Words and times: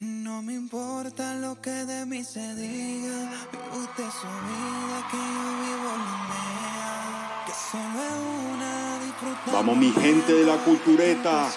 No 0.00 0.42
me 0.42 0.54
importa 0.54 1.34
lo 1.34 1.60
que 1.60 1.70
de 1.70 2.06
mí 2.06 2.22
se 2.22 2.54
diga, 2.54 3.30
vive 3.50 3.78
usted 3.82 4.04
su 4.04 4.28
vida, 4.46 5.08
que 5.10 5.16
yo 5.16 5.46
vivo 5.64 5.90
la 6.06 6.16
mía, 6.30 7.44
que 7.44 7.52
solo 7.52 7.98
es 8.06 8.14
una 8.54 8.98
disfrutar. 9.04 9.54
Vamos 9.54 9.76
mi 9.76 9.90
gente 9.90 10.34
de 10.34 10.46
la 10.46 10.56
cultureta. 10.58 11.48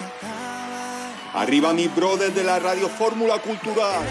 Arriba 1.34 1.72
mi 1.72 1.86
brother 1.86 2.34
de 2.34 2.42
la 2.42 2.58
Radio 2.58 2.88
Fórmula 2.88 3.38
Cultural. 3.38 4.04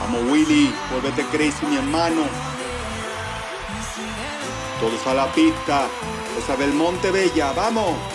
Vamos 0.00 0.32
Willy, 0.32 0.74
vuélvete 0.90 1.24
crazy 1.26 1.66
mi 1.66 1.76
hermano. 1.76 2.22
Todos 4.80 5.06
a 5.06 5.14
la 5.14 5.32
pista. 5.32 5.86
Esa 6.36 6.56
Belmonte 6.56 7.12
Bella, 7.12 7.52
vamos. 7.52 8.13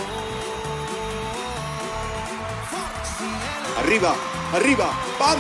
Arriba, 3.90 4.14
arriba, 4.54 4.92
¡pam! 5.18 5.40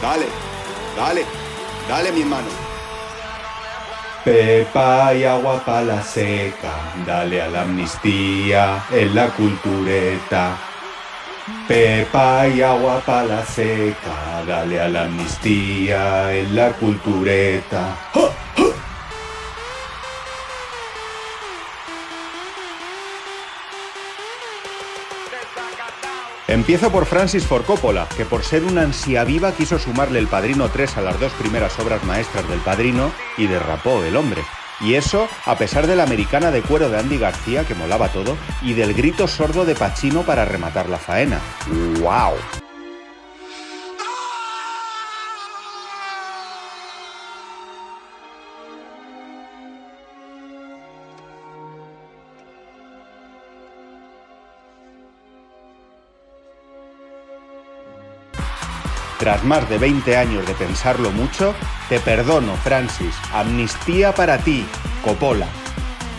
Dale, 0.00 0.24
dale, 0.96 1.22
dale 1.86 2.12
mi 2.12 2.22
hermano. 2.22 2.48
Pepa 4.24 5.12
y 5.12 5.24
agua 5.24 5.62
para 5.62 5.82
la 5.82 6.02
seca, 6.02 6.72
dale 7.04 7.42
a 7.42 7.48
la 7.48 7.60
amnistía 7.60 8.86
en 8.90 9.14
la 9.14 9.28
cultureta. 9.32 10.56
Pepa 11.68 12.48
y 12.48 12.62
agua 12.62 13.02
para 13.04 13.24
la 13.24 13.44
seca, 13.44 14.42
dale 14.46 14.80
a 14.80 14.88
la 14.88 15.02
amnistía 15.02 16.34
en 16.34 16.56
la 16.56 16.72
cultureta. 16.72 17.98
¡Ja! 18.14 18.29
Empiezo 26.50 26.90
por 26.90 27.06
Francis 27.06 27.46
Ford 27.46 27.64
Coppola, 27.64 28.08
que 28.16 28.24
por 28.24 28.42
ser 28.42 28.64
una 28.64 28.82
ansia 28.82 29.22
viva 29.22 29.52
quiso 29.52 29.78
sumarle 29.78 30.18
el 30.18 30.26
Padrino 30.26 30.68
3 30.68 30.96
a 30.96 31.00
las 31.00 31.20
dos 31.20 31.32
primeras 31.34 31.78
obras 31.78 32.02
maestras 32.02 32.48
del 32.48 32.58
Padrino 32.58 33.12
y 33.38 33.46
derrapó 33.46 34.02
el 34.02 34.16
hombre. 34.16 34.42
Y 34.80 34.94
eso 34.94 35.28
a 35.46 35.56
pesar 35.56 35.86
de 35.86 35.94
la 35.94 36.02
americana 36.02 36.50
de 36.50 36.62
cuero 36.62 36.88
de 36.88 36.98
Andy 36.98 37.18
García, 37.18 37.64
que 37.64 37.76
molaba 37.76 38.08
todo, 38.08 38.36
y 38.62 38.72
del 38.72 38.94
grito 38.94 39.28
sordo 39.28 39.64
de 39.64 39.76
Pacino 39.76 40.22
para 40.22 40.44
rematar 40.44 40.88
la 40.88 40.98
faena. 40.98 41.38
¡Wow! 42.00 42.34
Tras 59.20 59.44
más 59.44 59.68
de 59.68 59.76
20 59.76 60.16
años 60.16 60.46
de 60.46 60.54
pensarlo 60.54 61.10
mucho, 61.10 61.54
te 61.90 62.00
perdono, 62.00 62.54
Francis. 62.56 63.14
Amnistía 63.34 64.14
para 64.14 64.38
ti, 64.38 64.64
Coppola. 65.04 65.46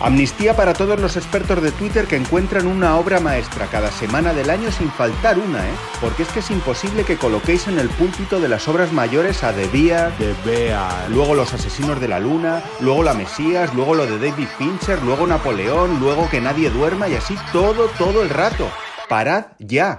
Amnistía 0.00 0.54
para 0.54 0.72
todos 0.72 1.00
los 1.00 1.16
expertos 1.16 1.60
de 1.62 1.72
Twitter 1.72 2.06
que 2.06 2.14
encuentran 2.14 2.68
una 2.68 2.96
obra 2.96 3.18
maestra 3.18 3.66
cada 3.66 3.90
semana 3.90 4.32
del 4.32 4.50
año 4.50 4.70
sin 4.70 4.88
faltar 4.92 5.36
una, 5.40 5.68
¿eh? 5.68 5.72
Porque 6.00 6.22
es 6.22 6.28
que 6.28 6.38
es 6.38 6.50
imposible 6.52 7.04
que 7.04 7.16
coloquéis 7.16 7.66
en 7.66 7.80
el 7.80 7.88
púlpito 7.88 8.38
de 8.38 8.48
las 8.48 8.68
obras 8.68 8.92
mayores 8.92 9.42
a 9.42 9.52
De 9.52 9.66
Vía, 9.66 10.12
De 10.20 10.32
vea. 10.44 11.06
luego 11.08 11.34
Los 11.34 11.52
Asesinos 11.52 12.00
de 12.00 12.06
la 12.06 12.20
Luna, 12.20 12.62
luego 12.78 13.02
La 13.02 13.14
Mesías, 13.14 13.74
luego 13.74 13.96
lo 13.96 14.06
de 14.06 14.30
David 14.30 14.46
Fincher, 14.58 15.02
luego 15.02 15.26
Napoleón, 15.26 15.98
luego 15.98 16.30
Que 16.30 16.40
Nadie 16.40 16.70
Duerma 16.70 17.08
y 17.08 17.16
así 17.16 17.36
todo, 17.52 17.88
todo 17.98 18.22
el 18.22 18.30
rato. 18.30 18.68
Parad 19.08 19.46
ya. 19.58 19.98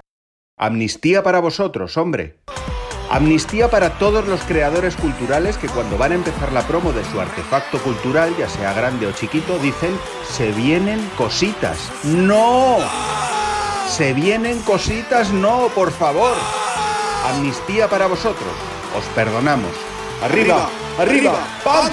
Amnistía 0.58 1.22
para 1.22 1.40
vosotros, 1.40 1.98
hombre. 1.98 2.40
Amnistía 3.14 3.70
para 3.70 3.92
todos 4.00 4.28
los 4.28 4.42
creadores 4.42 4.96
culturales 4.96 5.60
que 5.60 5.70
cuando 5.70 6.00
van 6.00 6.14
a 6.14 6.16
empezar 6.16 6.52
la 6.52 6.64
promo 6.64 6.92
de 6.92 7.06
su 7.06 7.22
artefacto 7.22 7.78
cultural, 7.78 8.36
ya 8.40 8.50
sea 8.50 8.74
grande 8.74 9.06
o 9.06 9.12
chiquito, 9.12 9.60
dicen, 9.60 9.96
se 10.28 10.52
vienen 10.52 11.00
cositas. 11.16 11.92
¡No! 12.06 12.78
Se 13.88 14.14
vienen 14.14 14.60
cositas, 14.64 15.32
no, 15.32 15.68
por 15.76 15.92
favor. 15.92 16.34
Amnistía 17.28 17.88
para 17.88 18.08
vosotros. 18.08 18.50
Os 18.98 19.06
perdonamos. 19.14 19.74
Arriba, 20.24 20.68
arriba, 20.98 21.36
¡pam! 21.64 21.92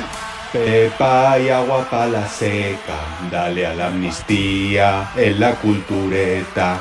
Pepa 0.55 1.39
y 1.39 1.51
agua 1.51 1.87
para 1.91 2.07
la 2.07 2.29
seca, 2.29 2.97
dale 3.31 3.67
a 3.67 3.75
la 3.75 3.89
amnistía 3.89 5.11
en 5.15 5.39
la 5.39 5.55
cultureta. 5.57 6.79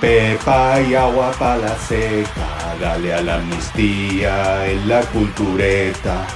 Pepa 0.00 0.80
y 0.80 0.94
agua 0.94 1.30
para 1.38 1.58
la 1.58 1.78
seca, 1.78 2.74
dale 2.80 3.14
a 3.14 3.22
la 3.22 3.36
amnistía 3.36 4.66
en 4.66 4.88
la 4.88 5.02
cultureta. 5.02 6.26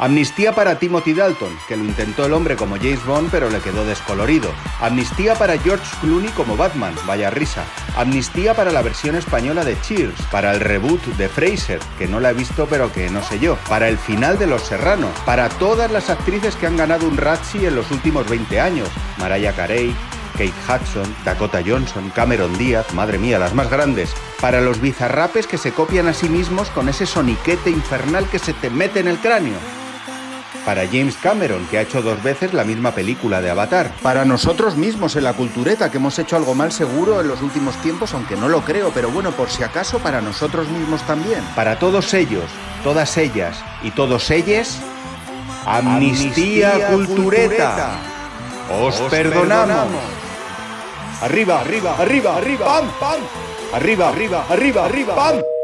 Amnistía 0.00 0.52
para 0.52 0.78
Timothy 0.78 1.12
Dalton, 1.12 1.50
que 1.66 1.76
lo 1.76 1.82
intentó 1.82 2.26
el 2.26 2.32
hombre 2.32 2.54
como 2.54 2.76
James 2.76 3.04
Bond 3.04 3.30
pero 3.32 3.50
le 3.50 3.58
quedó 3.58 3.84
descolorido. 3.84 4.52
Amnistía 4.80 5.34
para 5.34 5.58
George 5.58 5.84
Clooney 6.00 6.30
como 6.30 6.56
Batman, 6.56 6.94
vaya 7.04 7.30
risa. 7.30 7.64
Amnistía 7.96 8.54
para 8.54 8.70
la 8.70 8.82
versión 8.82 9.16
española 9.16 9.64
de 9.64 9.80
Cheers, 9.80 10.22
para 10.30 10.52
el 10.52 10.60
reboot 10.60 11.02
de 11.16 11.28
Fraser, 11.28 11.80
que 11.98 12.06
no 12.06 12.20
la 12.20 12.30
he 12.30 12.34
visto 12.34 12.68
pero 12.70 12.92
que 12.92 13.10
no 13.10 13.24
sé 13.24 13.40
yo. 13.40 13.58
Para 13.68 13.88
el 13.88 13.98
final 13.98 14.38
de 14.38 14.46
Los 14.46 14.62
Serranos, 14.62 15.10
para 15.26 15.48
todas 15.48 15.90
las 15.90 16.10
actrices 16.10 16.54
que 16.54 16.68
han 16.68 16.76
ganado 16.76 17.08
un 17.08 17.16
Razzie 17.16 17.66
en 17.66 17.74
los 17.74 17.90
últimos 17.90 18.28
20 18.30 18.60
años. 18.60 18.88
Mariah 19.16 19.56
Carey, 19.56 19.92
Kate 20.38 20.52
Hudson, 20.68 21.16
Dakota 21.24 21.60
Johnson, 21.66 22.12
Cameron 22.14 22.56
Díaz, 22.56 22.94
madre 22.94 23.18
mía, 23.18 23.40
las 23.40 23.54
más 23.54 23.68
grandes. 23.68 24.14
Para 24.40 24.60
los 24.60 24.80
bizarrapes 24.80 25.48
que 25.48 25.58
se 25.58 25.72
copian 25.72 26.06
a 26.06 26.14
sí 26.14 26.28
mismos 26.28 26.70
con 26.70 26.88
ese 26.88 27.06
soniquete 27.06 27.70
infernal 27.70 28.28
que 28.28 28.38
se 28.38 28.52
te 28.52 28.70
mete 28.70 29.00
en 29.00 29.08
el 29.08 29.18
cráneo. 29.18 29.58
Para 30.64 30.86
James 30.86 31.16
Cameron, 31.16 31.66
que 31.66 31.78
ha 31.78 31.82
hecho 31.82 32.02
dos 32.02 32.22
veces 32.22 32.54
la 32.54 32.62
misma 32.62 32.92
película 32.92 33.40
de 33.40 33.50
Avatar. 33.50 33.90
Para 34.00 34.24
nosotros 34.24 34.76
mismos 34.76 35.16
en 35.16 35.24
la 35.24 35.32
cultureta, 35.32 35.90
que 35.90 35.96
hemos 35.96 36.18
hecho 36.20 36.36
algo 36.36 36.54
mal 36.54 36.70
seguro 36.70 37.20
en 37.20 37.26
los 37.26 37.42
últimos 37.42 37.74
tiempos, 37.82 38.14
aunque 38.14 38.36
no 38.36 38.48
lo 38.48 38.60
creo, 38.60 38.92
pero 38.94 39.10
bueno, 39.10 39.32
por 39.32 39.50
si 39.50 39.64
acaso, 39.64 39.98
para 39.98 40.20
nosotros 40.20 40.68
mismos 40.68 41.02
también. 41.02 41.40
Para 41.56 41.80
todos 41.80 42.14
ellos, 42.14 42.44
todas 42.84 43.16
ellas 43.16 43.58
y 43.82 43.90
todos 43.90 44.30
ellos, 44.30 44.78
Amnistía, 45.66 46.74
Amnistía 46.74 46.88
cultureta. 46.88 47.98
Os, 48.70 49.00
perdonamos. 49.10 50.17
Arriba, 51.20 51.58
arriba, 51.58 51.96
arriba, 51.98 52.36
arriba, 52.36 52.64
pam, 52.64 52.86
pam. 53.00 53.20
Arriba, 53.72 54.08
arriba, 54.08 54.44
arriba, 54.48 54.84
arriba, 54.84 55.14
pam. 55.16 55.57